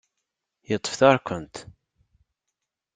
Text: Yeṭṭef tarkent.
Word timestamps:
Yeṭṭef 0.69 0.93
tarkent. 0.99 1.55